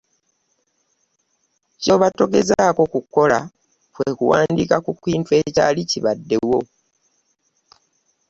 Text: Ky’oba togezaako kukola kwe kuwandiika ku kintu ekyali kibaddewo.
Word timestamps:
Ky’oba 1.81 2.07
togezaako 2.17 2.83
kukola 2.93 3.39
kwe 3.93 4.09
kuwandiika 4.17 4.77
ku 4.85 4.91
kintu 5.03 5.29
ekyali 5.41 5.81
kibaddewo. 5.91 6.59